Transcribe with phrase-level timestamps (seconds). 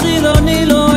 [0.00, 0.95] sido ni lo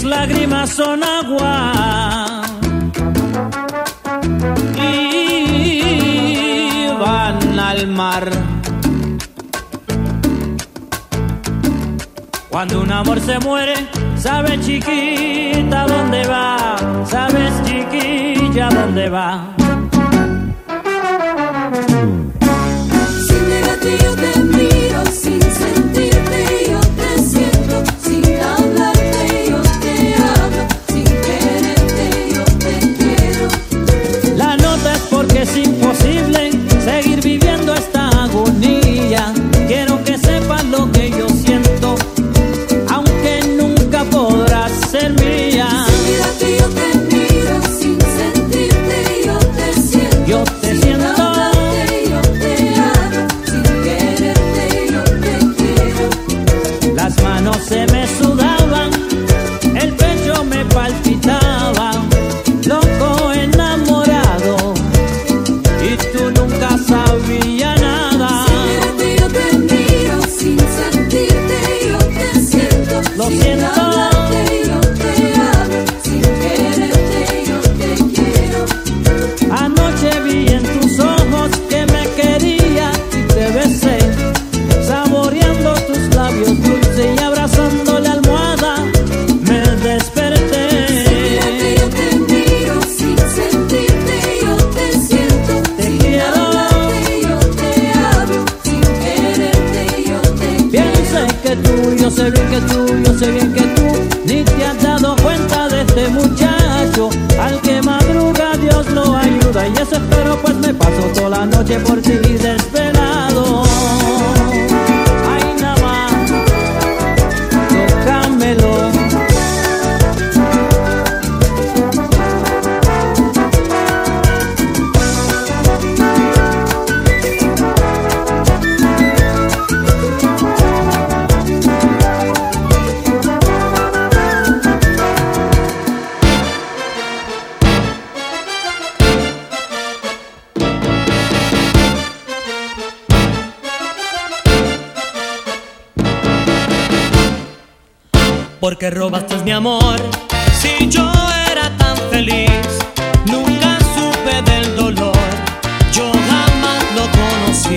[0.00, 2.42] mis lágrimas son agua.
[4.76, 5.82] Y
[6.98, 8.30] van al mar.
[12.48, 13.74] Cuando un amor se muere,
[14.16, 19.59] sabes chiquita dónde va, sabes chiquilla dónde va.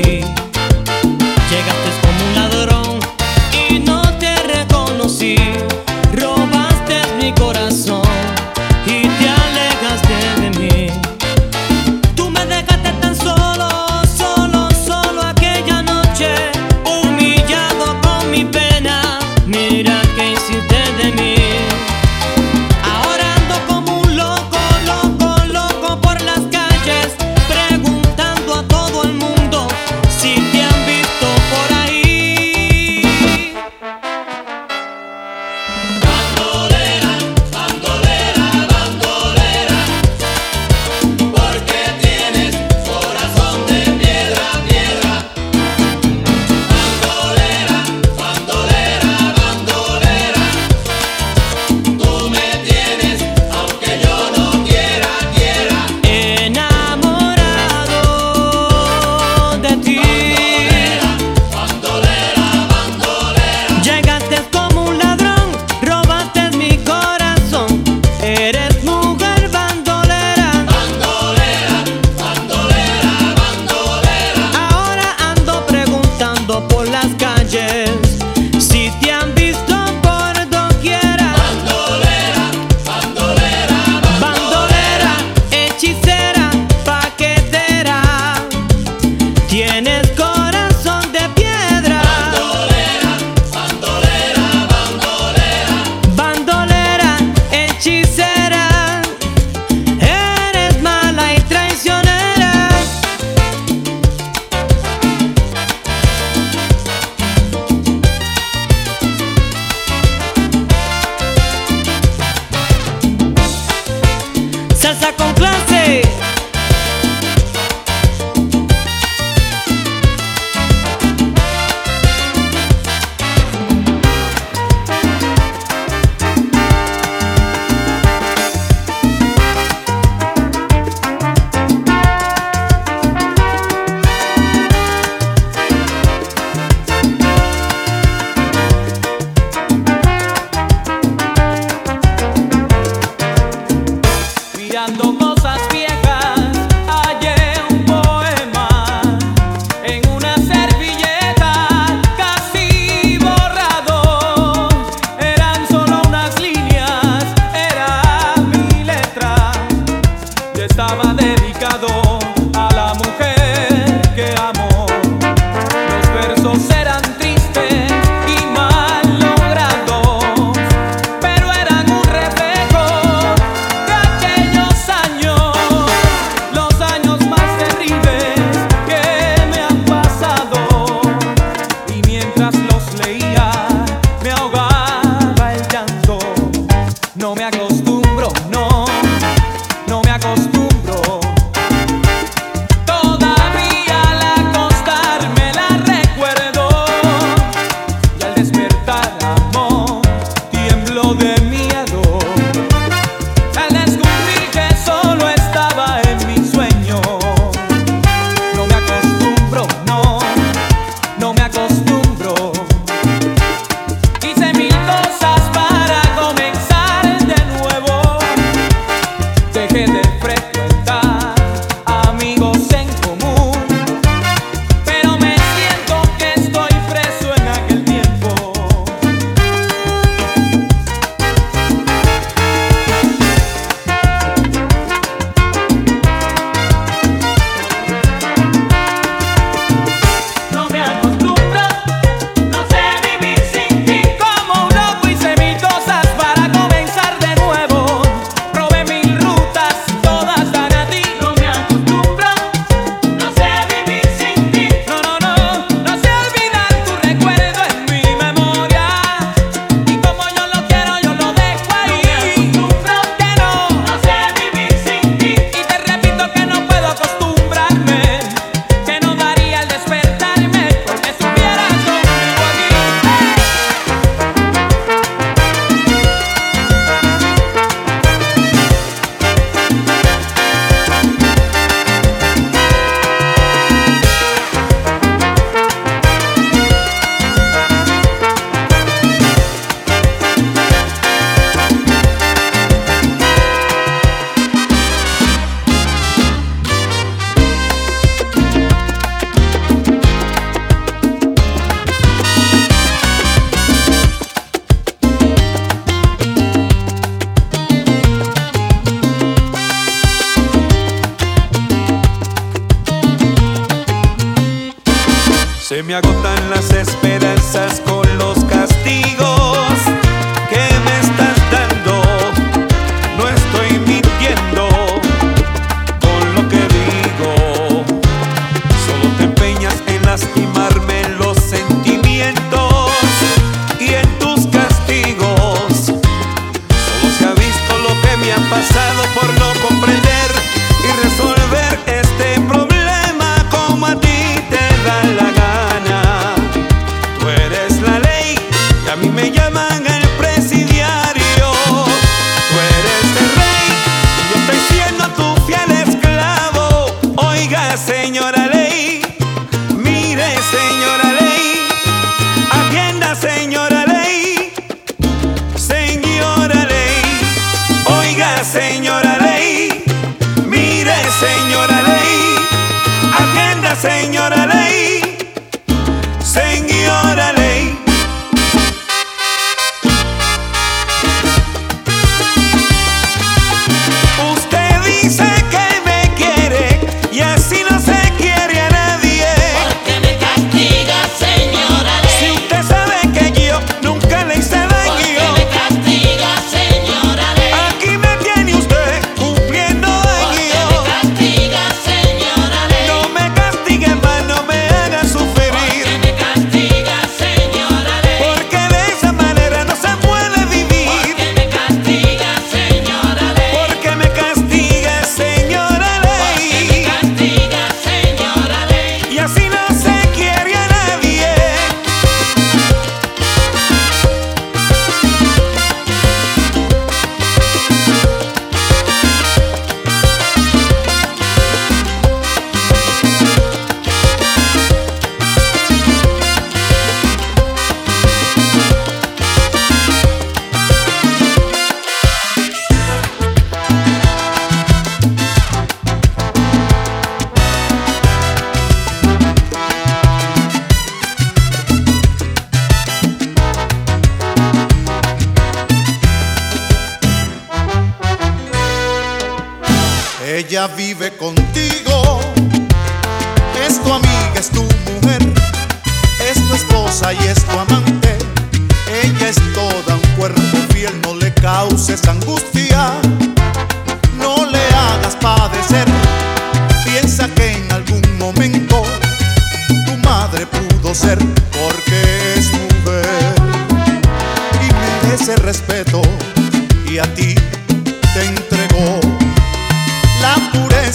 [0.05, 0.42] mí.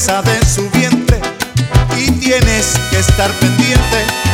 [0.08, 1.20] pesada en su vientre
[1.98, 4.27] y tienes que estar pendiente.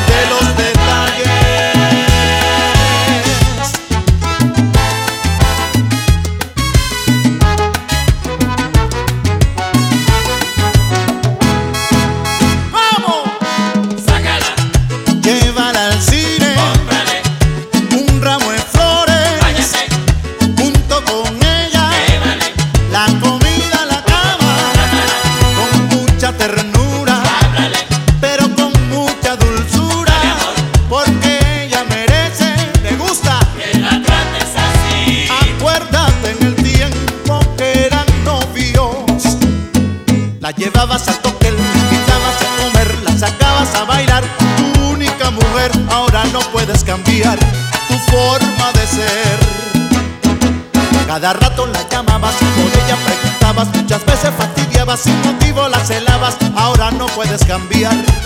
[57.15, 58.24] puedes cambiar.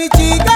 [0.00, 0.49] be cheated.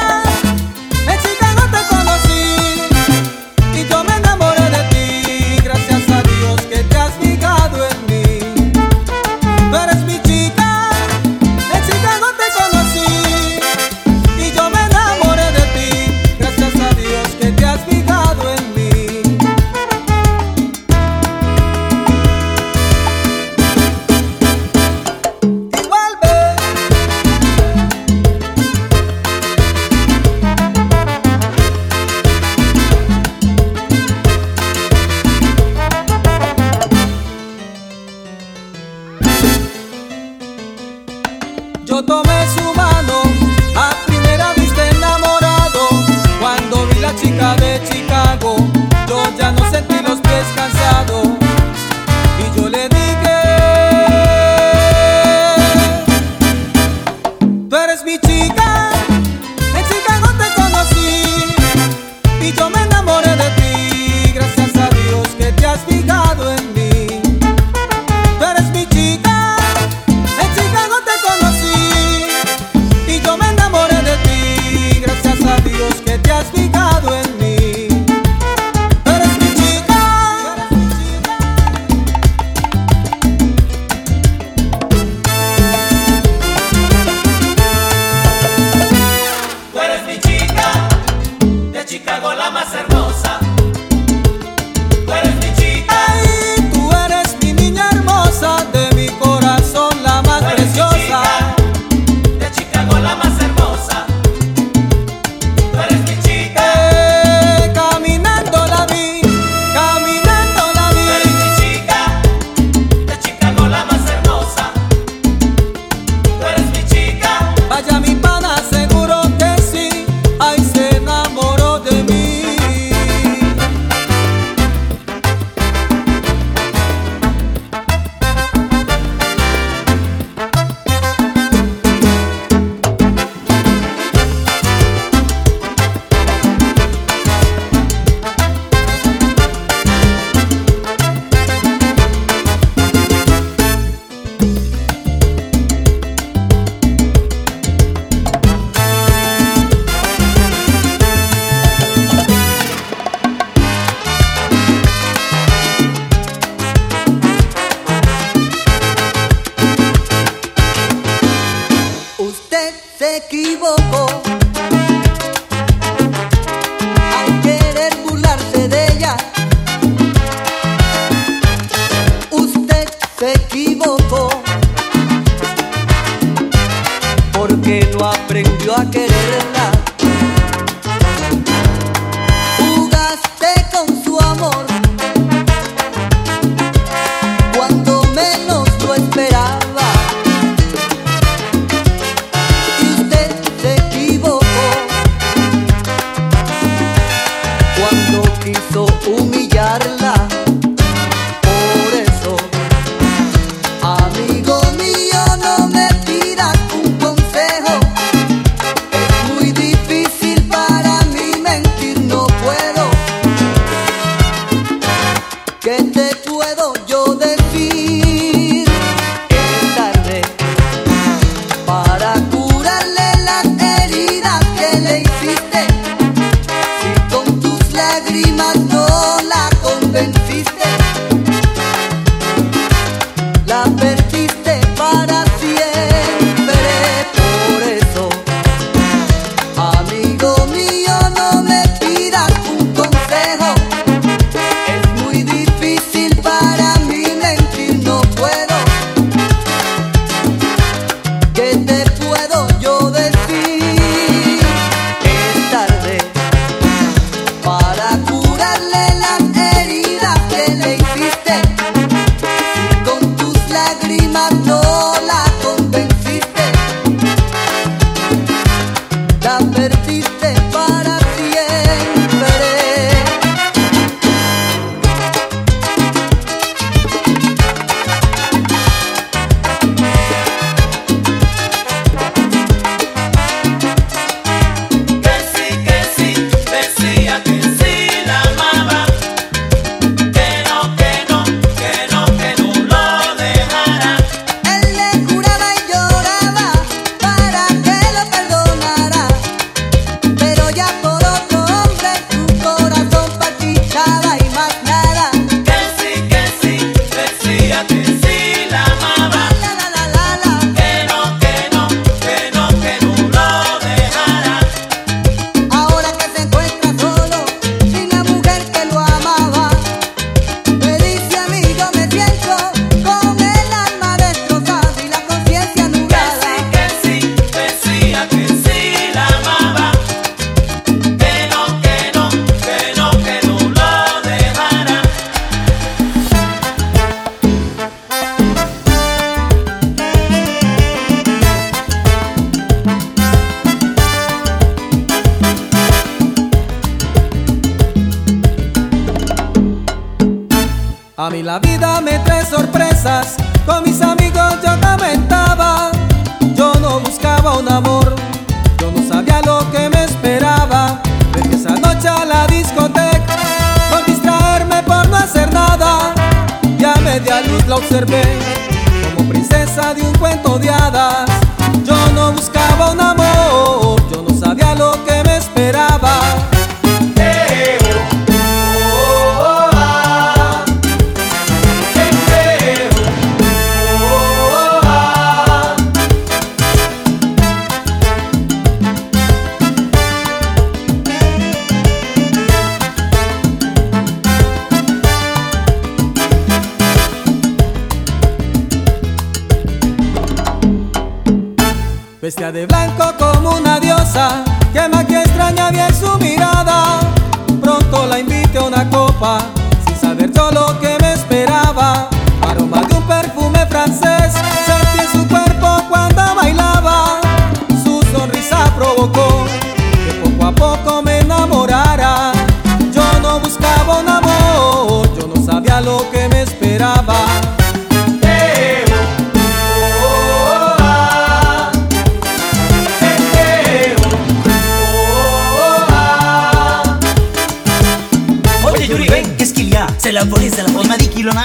[163.05, 164.34] se equivocó.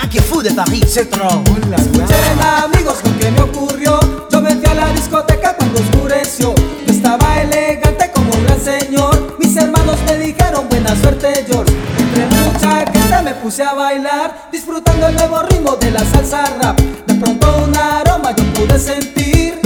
[0.09, 1.43] qui fou de Paris, c'est trop.
[1.77, 3.99] Escuchen amigos lo que me ocurrió.
[4.31, 6.53] Yo me fui a la discoteca cuando oscureció.
[6.87, 9.37] Estaba elegante como un gran señor.
[9.39, 11.73] Mis hermanos me dijeron buena suerte, George.
[11.97, 16.79] Entre mucha gente me puse a bailar, disfrutando el nuevo ritmo de la salsa rap.
[16.79, 19.59] De pronto un aroma yo pude sentir.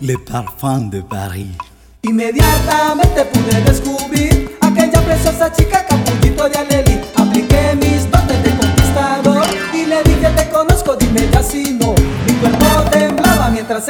[0.00, 1.56] Le parfum de Paris.
[2.02, 6.95] Inmediatamente pude descubrir aquella preciosa chica capullito de Aleli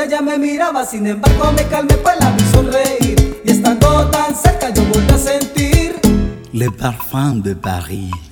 [0.07, 3.43] ella me miraba, sin embargo me calmé, pues la vi sonreír.
[3.45, 5.97] Y estando tan cerca yo volví a sentir.
[6.53, 8.26] Les parfums de París.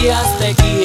[0.00, 0.79] Me decías te quiero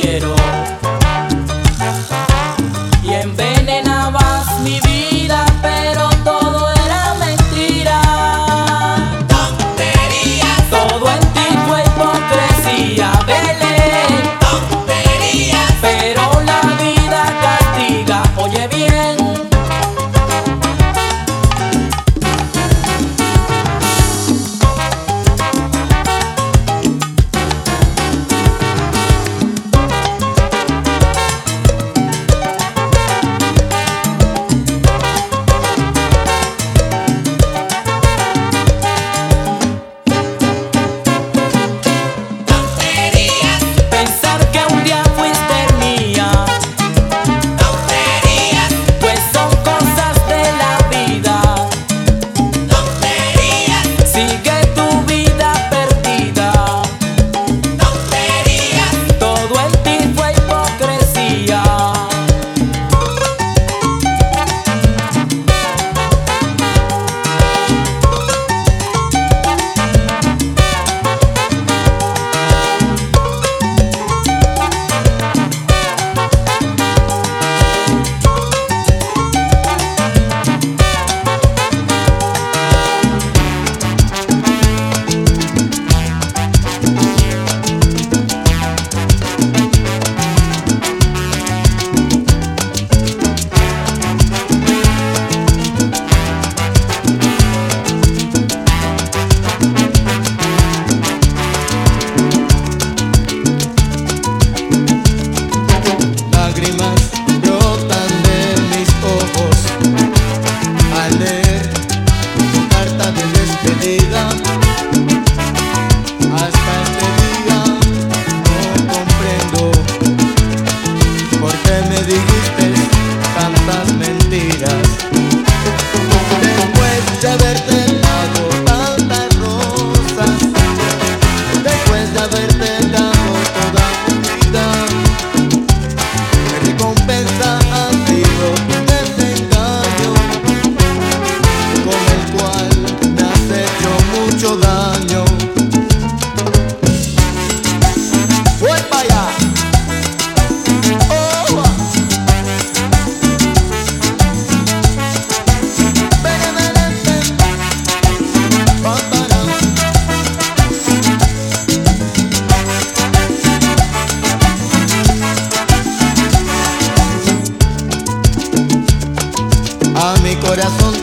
[170.56, 170.95] corazón